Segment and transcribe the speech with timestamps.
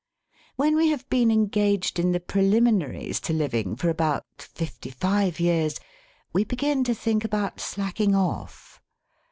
[0.55, 5.79] When we have been engaged in the preliminaries to living for about fifty five years,
[6.33, 8.81] we begin to think about slacking off.